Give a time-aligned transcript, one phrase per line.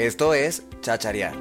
[0.00, 1.36] Esto es Chacharear.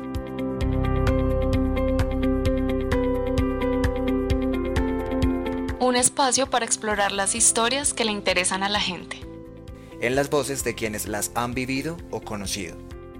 [5.79, 9.21] Un espacio para explorar las historias que le interesan a la gente.
[10.01, 12.75] En las voces de quienes las han vivido o conocido.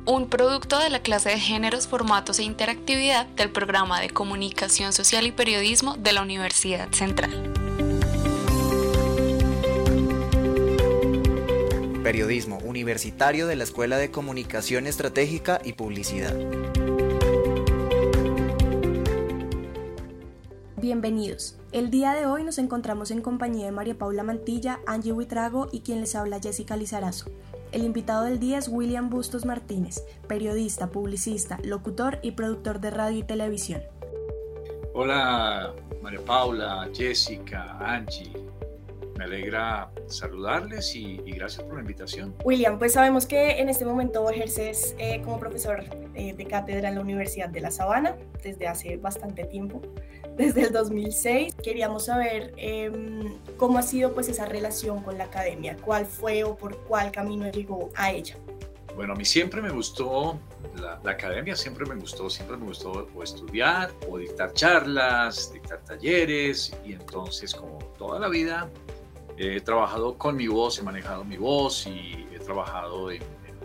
[0.06, 5.26] Un producto de la clase de géneros, formatos e interactividad del programa de comunicación social
[5.26, 7.59] y periodismo de la Universidad Central.
[12.10, 16.34] Periodismo Universitario de la Escuela de Comunicación Estratégica y Publicidad.
[20.78, 21.60] Bienvenidos.
[21.72, 25.82] El día de hoy nos encontramos en compañía de María Paula Mantilla, Angie Huitrago y
[25.82, 27.30] quien les habla Jessica Lizarazo.
[27.72, 33.20] El invitado del día es William Bustos Martínez, periodista, publicista, locutor y productor de radio
[33.20, 33.84] y televisión.
[34.96, 38.34] Hola María Paula, Jessica, Angie,
[39.20, 42.34] me alegra saludarles y, gracias por la invitación.
[42.46, 45.84] William, pues sabemos que en este momento ejerces eh, como profesor
[46.16, 49.82] eh, de cátedra en la Universidad de La Sabana desde hace bastante tiempo,
[50.38, 51.54] desde el 2006.
[51.56, 56.56] Queríamos saber em, cómo ha sido pues esa relación con la academia, cuál fue o
[56.56, 58.38] por cuál camino llegó a ella.
[58.96, 60.40] Bueno, a mí siempre me gustó,
[60.78, 65.80] la, la, academia siempre me gustó, siempre me gustó o estudiar o dictar charlas, dictar
[65.84, 68.70] talleres y entonces como toda la vida
[69.42, 73.22] He trabajado con mi voz, he manejado mi voz y he trabajado en,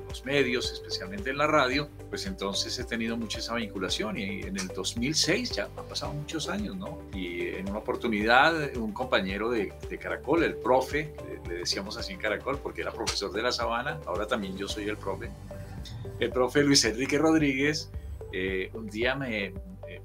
[0.08, 4.56] los medios, especialmente en la radio, pues entonces he tenido mucha esa vinculación y en
[4.56, 7.00] el 2006 ya han pasado muchos años, ¿no?
[7.12, 11.12] Y en una oportunidad un compañero de, Caracol, el profe,
[11.48, 14.88] le, decíamos así en Caracol porque era profesor de la Sabana, ahora también yo soy
[14.88, 15.31] el profe,
[16.20, 17.91] el profe Luis Enrique Rodríguez,
[18.33, 19.53] eh, un día me,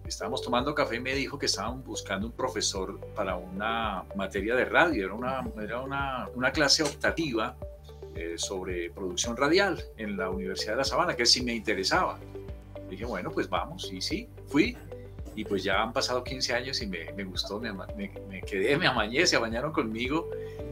[0.05, 4.65] estábamos tomando café y me dijo que estaban buscando un profesor para una materia de
[4.65, 7.55] radio, era una, era una, una clase optativa
[8.15, 12.19] eh, sobre producción radial en la Universidad de La Sabana, que sí me interesaba.
[12.89, 14.75] Dije, bueno, pues vamos, y sí, fui,
[15.35, 18.87] y pues ya han pasado 15 años y me, me gustó, me, me, quedé, me
[18.87, 20.29] amañé, se bañaron conmigo.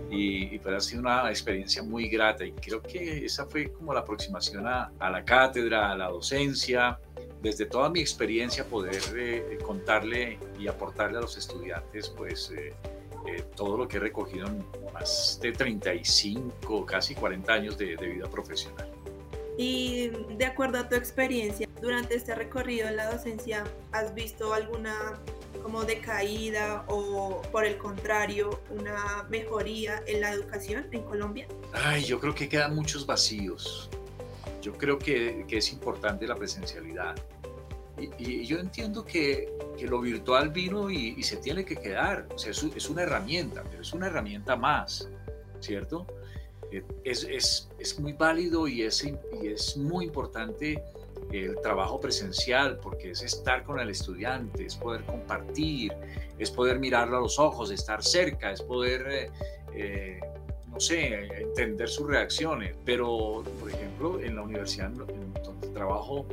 [0.09, 2.45] Y, y, pues ha sido una experiencia muy grata.
[2.45, 6.99] Y creo que esa fue como la aproximación a la cátedra, a la docencia,
[7.47, 12.73] desde toda mi experiencia poder eh, contarle y aportarle a los estudiantes pues eh,
[13.25, 18.07] eh, todo lo que he recogido en más de 35, casi 40 años de, de,
[18.07, 18.89] vida profesional.
[19.57, 25.19] Y de acuerdo a tu experiencia, durante este recorrido en la docencia, ¿has visto alguna
[25.63, 31.47] como decaída o por el contrario una mejoría en la educación en Colombia?
[31.73, 33.89] Ay, yo creo que quedan muchos vacíos
[34.67, 37.15] yo creo que, que es importante la presencialidad.
[37.99, 42.27] Y, yo entiendo que, que, lo virtual vino y, se tiene que quedar.
[42.33, 45.09] O sea, es, es, una herramienta, pero es una herramienta más,
[45.59, 46.05] ¿cierto?
[46.71, 50.83] Eh, es, es, es muy válido y es, y es muy importante
[51.31, 55.93] el trabajo presencial, porque es estar con el estudiante, es poder compartir,
[56.37, 59.31] es poder mirarlo a los ojos, estar cerca, es poder eh,
[59.73, 60.19] eh,
[60.71, 62.75] no sé, entender sus reacciones.
[62.85, 66.25] Pero, por ejemplo, en la universidad en donde trabajo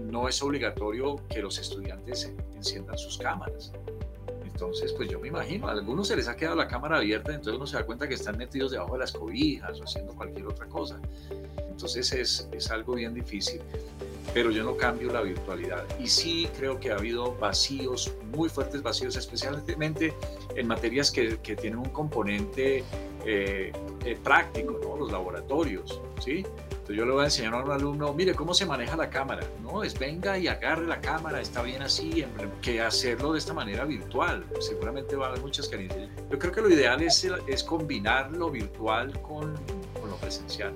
[0.00, 3.72] no es obligatorio que los estudiantes enciendan sus cámaras.
[4.44, 7.54] Entonces, pues yo me imagino, a algunos se les ha quedado la cámara abierta, entonces
[7.56, 10.66] uno se da cuenta que están metidos debajo de las cobijas o haciendo cualquier otra
[10.66, 11.00] cosa.
[11.68, 13.60] Entonces es, es algo bien difícil,
[14.32, 15.84] pero yo no cambio la virtualidad.
[15.98, 20.14] Y sí creo que ha habido vacíos, muy fuertes vacíos, especialmente
[20.54, 22.84] en materias que, que tienen un componente
[23.24, 23.72] eh,
[24.04, 24.96] eh, práctico, ¿no?
[24.96, 26.00] los laboratorios.
[26.20, 26.44] ¿sí?
[26.88, 29.42] Yo le voy a enseñar a un alumno, mire cómo se maneja la cámara.
[29.62, 32.24] No, es venga y agarre la cámara, está bien así,
[32.60, 34.44] que hacerlo de esta manera virtual.
[34.60, 36.08] Seguramente va a haber muchas carencias.
[36.30, 39.54] Yo creo que lo ideal es, es combinar lo virtual con,
[40.00, 40.74] con lo presencial.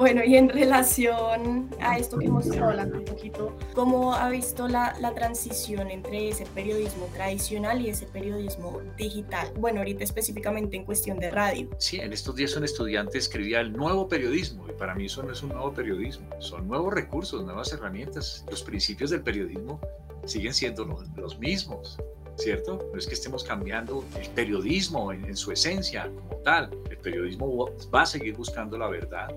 [0.00, 4.66] Bueno, y en relación a esto que hemos estado hablando un poquito, ¿cómo ha visto
[4.66, 9.52] la, la, transición entre ese periodismo tradicional y ese periodismo digital?
[9.58, 11.68] Bueno, ahorita específicamente en cuestión de radio.
[11.76, 15.32] Sí, en estos días un estudiante escribía el nuevo periodismo y para mí eso no
[15.32, 18.46] es un nuevo periodismo, son nuevos recursos, nuevas herramientas.
[18.50, 19.82] Los principios del periodismo
[20.24, 21.98] siguen siendo los, los mismos.
[22.36, 22.88] ¿cierto?
[22.90, 26.70] No es que estemos cambiando el periodismo en, en, su esencia como tal.
[26.88, 29.28] El periodismo va a seguir buscando la verdad,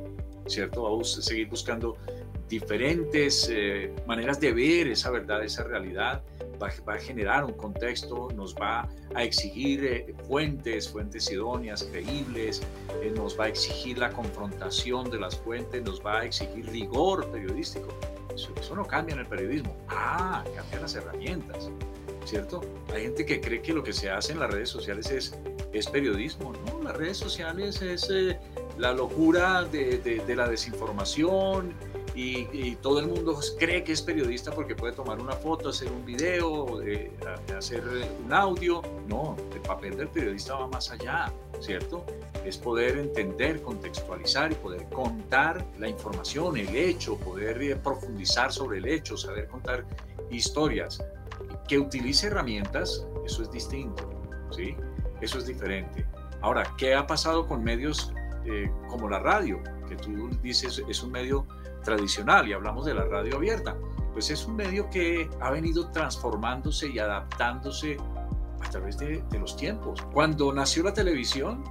[0.47, 0.83] ¿cierto?
[0.83, 1.97] Vamos a seguir buscando
[2.49, 6.21] diferentes eh, maneras de ver esa verdad, esa realidad.
[6.61, 12.61] Va, a generar un contexto, nos va a exigir eh, fuentes, fuentes idóneas, creíbles,
[13.01, 17.29] eh, nos va a exigir la confrontación de las fuentes, nos va a exigir rigor
[17.31, 17.89] periodístico.
[18.33, 19.75] Eso, eso no cambia en el periodismo.
[19.89, 21.69] Ah, cambian las herramientas,
[22.23, 22.61] ¿cierto?
[22.93, 25.37] Hay gente que cree que lo que se hace en las redes sociales es,
[25.73, 26.53] es periodismo.
[26.67, 28.09] No, las redes sociales es
[28.77, 31.73] la locura de, de, la desinformación
[32.15, 36.05] y, todo el mundo cree que es periodista porque puede tomar una foto, hacer un
[36.05, 37.11] video, eh,
[37.57, 37.83] hacer
[38.23, 38.81] un audio.
[39.07, 42.05] No, el papel del periodista va más allá, ¿cierto?
[42.45, 48.77] Es poder entender, contextualizar y poder contar la información, el hecho, poder eh, profundizar sobre
[48.77, 49.85] el hecho, saber contar
[50.29, 51.03] historias.
[51.67, 54.09] Que utilice herramientas, eso es distinto,
[54.51, 54.75] ¿sí?
[55.21, 56.05] Eso es diferente.
[56.41, 58.11] Ahora, ¿qué ha pasado con medios
[58.45, 59.61] eh, como la radio?
[59.87, 61.45] Que tú dices es un medio
[61.83, 63.75] tradicional y hablamos de la radio abierta,
[64.13, 67.97] pues es un medio que ha venido transformándose y adaptándose
[68.61, 70.01] a través de, los tiempos.
[70.13, 71.63] Cuando nació la televisión,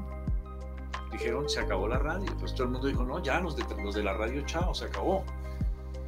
[1.10, 2.30] dijeron se acabó la radio.
[2.38, 4.84] Pues todo el mundo dijo, no, ya los de, los de la radio, chao, se
[4.84, 5.24] acabó.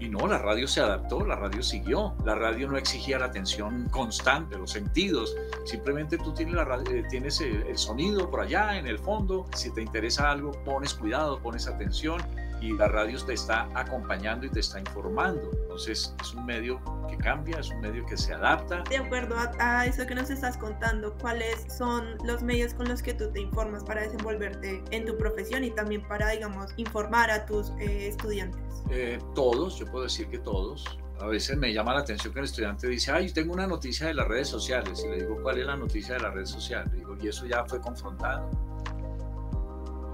[0.01, 2.15] Y no, la radio se adaptó, la radio siguió.
[2.25, 5.35] La radio no exigía la atención constante, los sentidos.
[5.65, 9.47] Simplemente tú tienes, la radio, eh, tienes el, sonido por allá en el fondo.
[9.55, 12.21] Si te interesa algo, pones cuidado, pones atención
[12.65, 15.51] y la radio te está acompañando y te está informando.
[15.53, 18.83] Entonces es un medio que cambia, es un medio que se adapta.
[18.89, 23.13] De acuerdo a, eso que nos estás contando, ¿cuáles son los medios con los que
[23.13, 27.71] tú te informas para desenvolverte en tu profesión y también para, digamos, informar a tus
[27.79, 28.61] eh, estudiantes?
[28.91, 30.99] Eh, todos, yo puedo decir que todos.
[31.21, 34.15] A veces me llama la atención que el estudiante dice, ay, tengo una noticia de
[34.15, 35.05] las redes sociales.
[35.05, 36.89] Y le digo, ¿cuál es la noticia de la red social?
[36.91, 38.51] Le digo, y eso ya fue confrontado.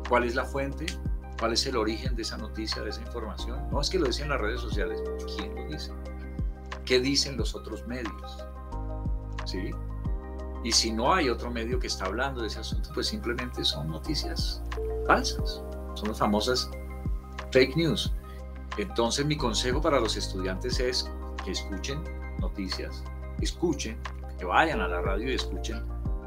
[0.08, 0.87] ¿Cuál es la fuente?
[1.41, 3.59] ¿Cuál es el origen de esa noticia, de esa información?
[3.73, 5.03] No es que lo dicen las redes sociales.
[5.39, 5.91] ¿Quién lo dice?
[6.85, 8.45] ¿Qué dicen los otros medios?
[9.47, 9.71] ¿Sí?
[10.63, 13.89] Y si no hay otro medio que está hablando de ese asunto, pues simplemente son
[13.89, 14.63] noticias
[15.07, 15.63] falsas.
[15.95, 16.71] Son las famosas
[17.53, 18.13] fake news.
[18.77, 21.11] Entonces mi consejo para los estudiantes es
[21.43, 22.05] que escuchen
[22.39, 23.03] noticias,
[23.41, 23.99] escuchen,
[24.39, 25.83] que vayan a la radio y escuchen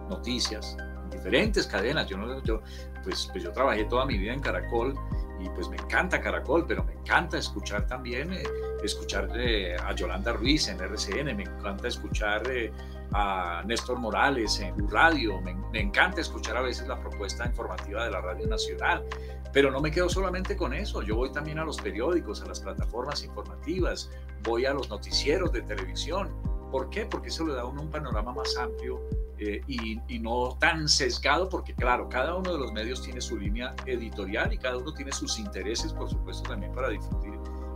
[0.09, 0.75] noticias
[1.13, 2.07] diferentes cadenas.
[2.07, 2.61] Yo, no, yo,
[3.03, 4.95] pues, pues yo trabajé toda mi vida en Caracol
[5.43, 8.43] y pues me encanta Caracol, pero me encanta escuchar también, eh,
[8.83, 12.71] escuchar eh, a Yolanda Ruiz en RCN, me encanta escuchar eh,
[13.11, 18.11] a Néstor Morales en Radio, me, me, encanta escuchar a veces la propuesta informativa de
[18.11, 19.03] la Radio Nacional,
[19.51, 22.61] pero no me quedo solamente con eso, yo voy también a los periódicos, a las
[22.61, 24.09] plataformas informativas,
[24.43, 26.31] voy a los noticieros de televisión.
[26.71, 27.05] ¿Por qué?
[27.05, 28.99] Porque eso le da a uno un panorama más amplio
[29.39, 33.75] eh, y, no tan sesgado, porque claro, cada uno de los medios tiene su línea
[33.85, 37.33] editorial y cada uno tiene sus intereses, por supuesto, también para difundir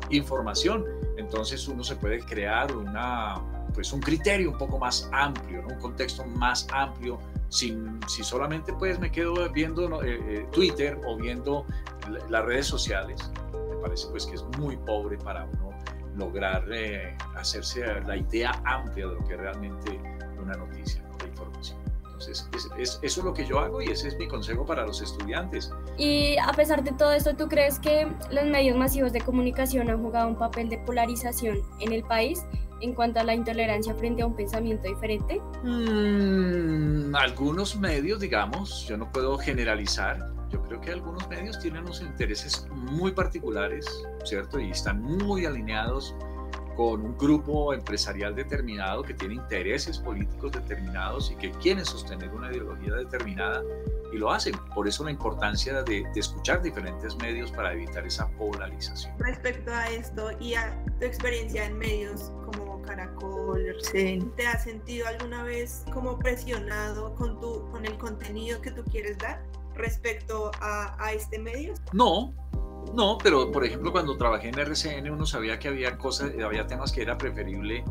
[0.09, 0.85] información.
[1.17, 3.41] Entonces uno se puede crear una,
[3.73, 7.19] pues un criterio un poco más amplio, un contexto más amplio,
[7.49, 11.65] sin, si solamente pues me quedo viendo eh, eh, Twitter o viendo
[12.29, 13.31] las redes sociales.
[13.69, 15.71] Me parece pues que es muy pobre para uno
[16.15, 16.65] lograr
[17.35, 19.99] hacerse la idea amplia de lo que realmente
[20.39, 21.06] una noticia
[22.19, 25.71] es, eso es lo que yo hago y ese es mi consejo para los estudiantes.
[25.97, 30.01] Y a pesar de todo esto, ¿tú crees que los medios masivos de comunicación han
[30.01, 32.43] jugado un papel de polarización en el país
[32.81, 35.41] en cuanto a la intolerancia frente a un pensamiento diferente?
[35.63, 40.19] Mm, algunos medios, digamos, yo no puedo generalizar.
[40.49, 43.85] Yo creo que algunos medios tienen unos intereses muy particulares,
[44.23, 44.59] ¿cierto?
[44.59, 46.15] Y están muy alineados
[46.77, 52.51] con un grupo empresarial determinado que tiene intereses políticos determinados y que quieren sostener una
[52.51, 53.63] ideología determinada
[54.13, 54.53] y lo hacen.
[54.75, 59.11] Por eso la importancia de, escuchar diferentes medios para evitar esa polarización.
[59.17, 65.07] Respecto a esto y a tu experiencia en medios como Caracol, RCN, ¿te has sentido
[65.07, 69.41] alguna vez como presionado con, tu, con el contenido que tú quieres dar
[69.73, 71.73] respecto a, a este medio?
[71.91, 72.35] No,
[72.93, 76.91] no, pero por ejemplo cuando trabajé en RCN uno sabía que había cosas, había temas
[76.91, 77.83] que era preferible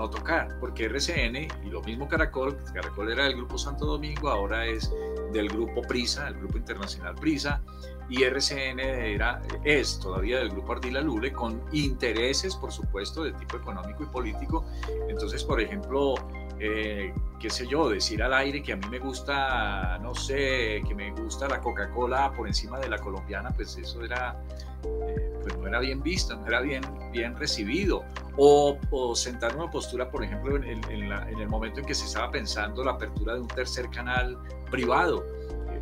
[0.00, 4.64] no tocar, porque RCN y lo mismo Caracol, Caracol era del grupo Santo Domingo, ahora
[4.66, 4.90] es
[5.30, 7.60] del grupo Prisa, el grupo internacional Prisa,
[8.08, 13.58] y RCN era, es todavía del grupo Ardila Lule, con intereses, por supuesto, de tipo
[13.58, 14.64] económico y político.
[15.08, 16.14] Entonces, por ejemplo,
[16.60, 20.94] eh, qué sé yo, decir al aire que a mí me gusta, no sé, que
[20.94, 24.38] me gusta la Coca-Cola por encima de la colombiana, pues eso era,
[24.84, 28.04] eh, pues no era bien visto, no era bien, bien recibido.
[28.36, 28.78] O,
[29.14, 32.92] sentar una postura, por ejemplo, en, en el momento en que se estaba pensando la
[32.92, 34.38] apertura de un tercer canal
[34.70, 35.24] privado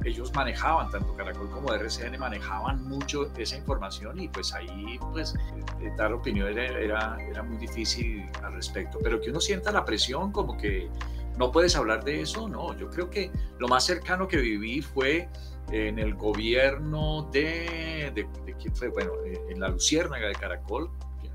[0.05, 5.35] ellos manejaban, tanto Caracol como RCN manejaban mucho esa información y pues ahí pues
[5.81, 8.99] eh, dar opinión era, era, muy difícil al respecto.
[9.02, 10.88] Pero que uno sienta la presión como que
[11.37, 12.76] no puedes hablar de eso, no.
[12.76, 15.28] Yo creo que lo más cercano que viví fue
[15.71, 20.90] en el gobierno de, de, quién fue, bueno, eh, en la Luciérnaga de Caracol,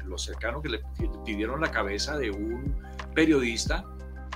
[0.05, 0.81] lo cercano que le
[1.25, 2.75] pidieron la cabeza de un
[3.13, 3.85] periodista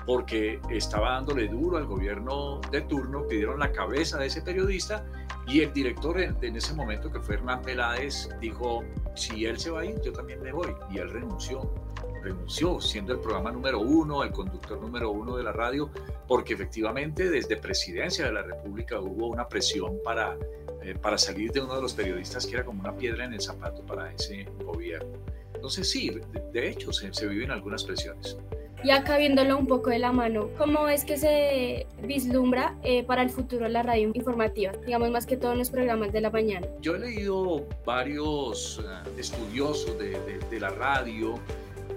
[0.08, 5.06] porque estaba dándole duro al gobierno de turno, pidieron la cabeza de ese periodista
[5.48, 8.84] y el director en, ese momento, que fue Hernán Peláez, dijo,
[9.16, 10.74] si él se va a ir, yo también me voy.
[10.90, 11.74] Y él renunció,
[12.22, 15.90] renunció, siendo el programa número uno, el conductor número uno de la radio,
[16.28, 20.38] porque efectivamente desde presidencia de la República hubo una presión para,
[20.82, 23.42] eh, para salir de uno de los periodistas que era como una piedra en el
[23.42, 25.18] zapato para ese gobierno.
[25.54, 26.20] Entonces sí,
[26.54, 28.38] de, hecho se, se viven algunas presiones.
[28.84, 33.24] Y acá viéndolo un poco de la mano, ¿cómo es que se vislumbra eh, para
[33.24, 34.72] el futuro la radio informativa?
[34.86, 36.68] Digamos más que todo los programas de la mañana.
[36.82, 41.40] Yo he leído varios eh, estudiosos de, de, la radio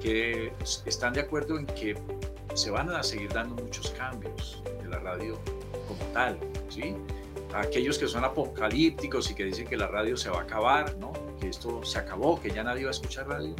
[0.03, 0.53] que
[0.87, 1.97] están de acuerdo en que
[2.55, 5.39] se van a seguir dando muchos cambios de la radio
[5.87, 6.39] como tal,
[6.71, 6.95] ¿sí?
[7.55, 11.13] Aquellos que son apocalípticos y que dicen que la radio se va a acabar, ¿no?
[11.41, 13.55] Que esto se acabó, que ya nadie va a escuchar radio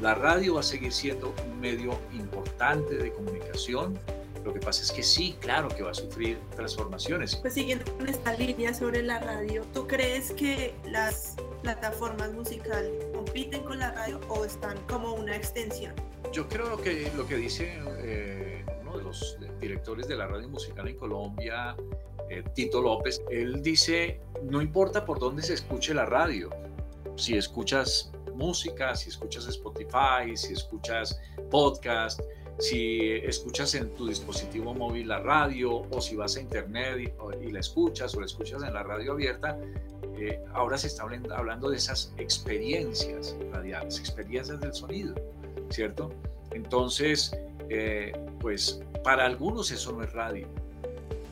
[0.00, 3.98] la radio va a seguir siendo un medio importante de comunicación.
[4.44, 7.36] Lo que pasa es que sí, claro que va a sufrir transformaciones.
[7.36, 13.62] Pues siguiendo con esta línea sobre la radio, ¿tú crees que las plataformas musicales compiten
[13.62, 15.94] con la radio o están como una extensión?
[16.32, 20.88] Yo creo que lo que dice eh, uno de los directores de la radio musical
[20.88, 21.76] en Colombia,
[22.30, 26.48] eh, Tito López, él dice, no importa por dónde se escuche la radio,
[27.16, 31.20] si escuchas música, si escuchas Spotify, si escuchas
[31.50, 32.20] podcast,
[32.60, 37.60] si escuchas en tu dispositivo móvil la radio o si vas a internet y, la
[37.60, 39.58] escuchas o la escuchas en la radio abierta,
[40.18, 45.14] eh, ahora se está hablando de esas experiencias radiales, experiencias del sonido,
[45.70, 46.12] ¿cierto?
[46.50, 47.34] Entonces,
[47.70, 50.46] eh, pues para algunos eso no es radio,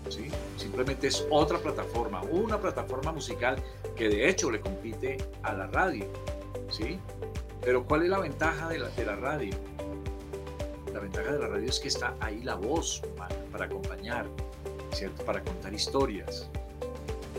[0.09, 0.29] ¿sí?
[0.57, 3.63] Simplemente es otra plataforma, una plataforma musical
[3.97, 6.07] que de hecho le compite a la radio.
[6.71, 6.99] ¿Sí?
[7.63, 9.55] Pero ¿cuál es la ventaja de la, de la radio?
[10.93, 13.03] La ventaja de la radio es que está ahí la voz
[13.53, 14.27] para acompañar,
[14.93, 15.25] ¿cierto?
[15.25, 16.49] Para contar historias.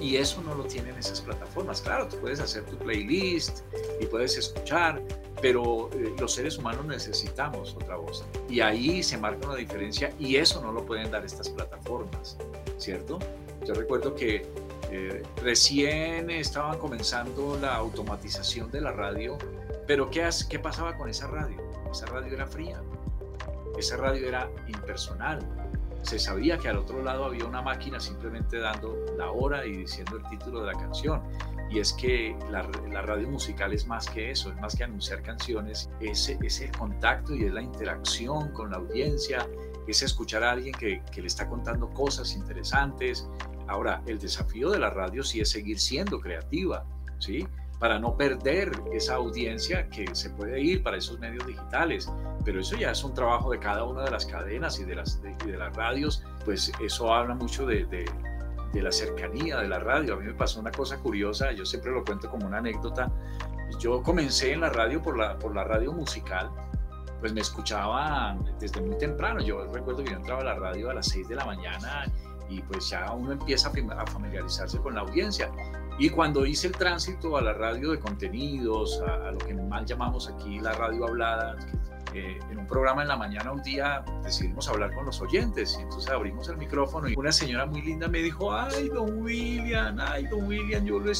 [0.01, 1.81] Y eso no lo tienen esas plataformas.
[1.81, 3.61] Claro, tú puedes hacer tu playlist
[3.99, 5.01] y puedes escuchar,
[5.41, 8.23] pero eh, los seres humanos necesitamos otra voz.
[8.49, 12.37] Y ahí se marca una diferencia y eso no lo pueden dar estas plataformas,
[12.77, 13.19] ¿cierto?
[13.65, 14.45] Yo recuerdo que
[14.91, 19.37] eh, recién estaban comenzando la automatización de la radio,
[19.85, 21.57] pero ¿qué, ¿qué pasaba con esa radio?
[21.91, 22.81] Esa radio era fría,
[23.77, 25.39] esa radio era impersonal.
[26.01, 30.17] Se sabía que al otro lado había una máquina simplemente dando la hora y diciendo
[30.17, 31.21] el título de la canción.
[31.69, 32.63] Y es que la,
[33.03, 37.43] radio musical es más que eso, es más que anunciar canciones, es, ese contacto y
[37.43, 39.47] es la interacción con la audiencia,
[39.87, 43.27] es escuchar a alguien que le está contando cosas interesantes,
[43.69, 46.85] Ahora, el desafío de la radio sí es seguir siendo creativa,
[47.19, 47.47] ¿sí?
[47.79, 52.11] Para no perder esa audiencia que se puede ir para esos medios digitales.
[52.43, 55.21] Pero eso ya es un trabajo de cada una de las cadenas y de las,
[55.21, 57.85] de, las radios, pues eso habla mucho de,
[58.73, 60.15] de la cercanía de la radio.
[60.15, 63.11] A mí me pasó una cosa curiosa, yo siempre lo cuento como una anécdota.
[63.79, 66.49] Yo comencé en la radio por la, por la radio musical,
[67.19, 69.41] pues me escuchaban desde muy temprano.
[69.41, 72.05] Yo recuerdo que yo entraba a la radio a las 6 de la mañana
[72.49, 75.51] y pues ya uno empieza a familiarizarse con la audiencia.
[75.99, 80.29] Y cuando hice el tránsito a la radio de contenidos, a, lo que mal llamamos
[80.29, 81.57] aquí la radio hablada,
[82.13, 85.83] eh, en un programa en la mañana un día decidimos hablar con los oyentes y
[85.83, 90.25] entonces abrimos el micrófono y una señora muy linda me dijo, ay, don William, ay,
[90.25, 91.11] don William, yo lo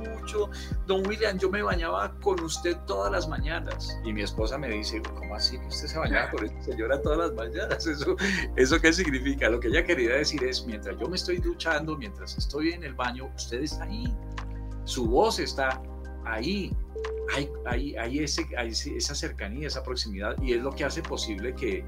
[0.00, 0.50] mucho.
[0.86, 3.98] Don William, yo me bañaba con usted todas las mañanas.
[4.04, 7.18] Y mi esposa me dice, ¿cómo así que usted se bañaba con esta señora todas
[7.18, 7.86] las mañanas?
[7.86, 8.16] ¿Eso,
[8.56, 9.48] ¿Eso qué significa?
[9.48, 12.94] Lo que ella quería decir es, mientras yo me estoy duchando, mientras estoy en el
[12.94, 14.12] baño, usted está ahí.
[14.84, 15.80] Su voz está
[16.24, 16.74] ahí.
[17.34, 21.84] Hay, hay, ese, hay esa cercanía, esa proximidad, y es lo que hace posible que,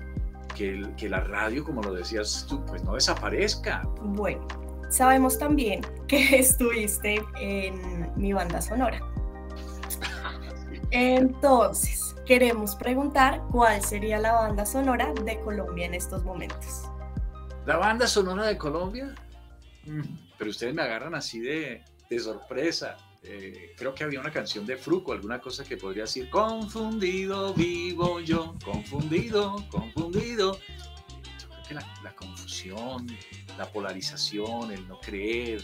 [0.54, 3.82] que, que la radio, como lo decías tú, pues no desaparezca.
[4.00, 4.46] Bueno,
[4.92, 9.00] Sabemos también que estuviste en mi banda sonora.
[10.90, 16.82] Entonces, queremos preguntar cuál sería la banda sonora de Colombia en estos momentos.
[17.64, 19.14] ¿La banda sonora de Colombia?
[19.86, 20.02] Mm,
[20.36, 21.84] pero ustedes me agarran así de,
[22.18, 22.98] sorpresa.
[23.22, 28.20] Eh, creo que había una canción de Fruco, alguna cosa que podría decir, confundido vivo
[28.20, 30.58] yo, confundido, confundido.
[30.58, 33.06] Yo creo que la confusión,
[33.56, 35.62] la polarización, el no creer,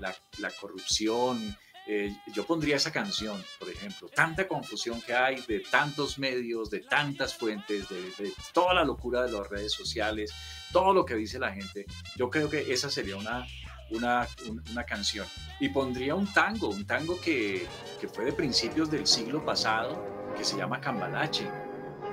[0.00, 1.56] la, corrupción.
[1.92, 6.78] Eh, yo pondría esa canción, por ejemplo, tanta confusión que hay de tantos medios, de
[6.78, 10.32] tantas fuentes, de, toda la locura de las redes sociales,
[10.72, 11.86] todo lo que dice la gente.
[12.14, 13.44] Yo creo que esa sería una,
[13.90, 14.28] una,
[14.70, 15.26] una canción.
[15.58, 17.66] Y pondría un tango, un tango que,
[18.00, 21.50] que fue de principios del siglo pasado, que se llama Cambalache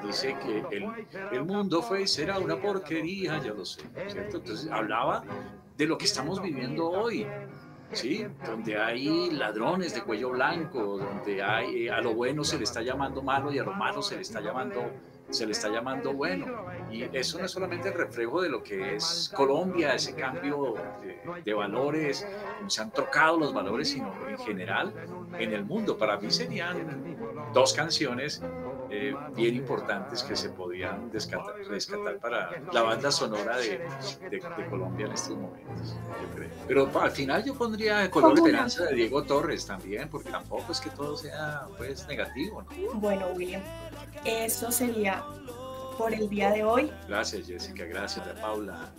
[0.06, 0.64] dice que
[1.32, 4.38] el, mundo fue y será una porquería, ya lo sé, ¿cierto?
[4.38, 5.24] Entonces hablaba
[5.78, 7.28] de lo que estamos viviendo hoy,
[7.92, 8.26] ¿sí?
[8.46, 13.22] donde hay ladrones de cuello blanco, donde hay, a lo bueno se le está llamando
[13.22, 14.92] malo y a lo malo se le está llamando
[15.30, 16.46] se le está llamando bueno.
[16.92, 20.76] Y eso no es solamente el reflejo de lo que es Colombia, ese cambio
[21.44, 22.26] de, valores,
[22.68, 24.94] se han trocado los valores, sino en general
[25.38, 25.98] en el mundo.
[25.98, 27.18] Para mí serían
[27.54, 28.42] dos canciones
[28.90, 31.56] eh, bien importantes que se podían rescatar,
[32.22, 33.82] para la banda sonora de,
[34.70, 35.96] Colombia en estos momentos,
[36.68, 40.90] Pero al final yo pondría Color Esperanza de Diego Torres también, porque tampoco es que
[40.90, 42.64] todo sea pues negativo.
[42.94, 43.62] Bueno, William,
[44.26, 45.24] eso sería
[45.98, 46.92] por el día de hoy.
[47.08, 48.92] Gracias Jessica, gracias a Paula,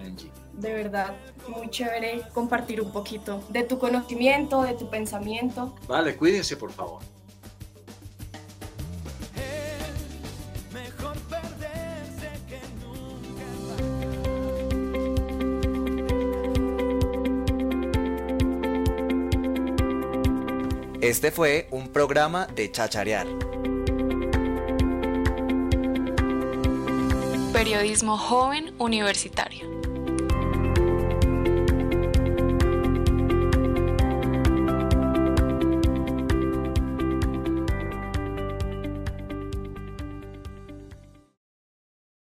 [0.00, 0.30] Angie.
[0.54, 1.14] De verdad,
[1.48, 5.74] muy chévere compartir un poquito de tu conocimiento, de tu pensamiento.
[5.86, 7.02] Vale, cuídense por favor.
[21.06, 23.28] Este fue un programa de Chacharear.
[27.52, 29.75] Periodismo joven universitario.